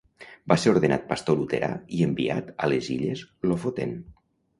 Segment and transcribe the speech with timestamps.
[0.51, 3.95] Va ser ordenat pastor luterà i enviat a les illes Lofoten.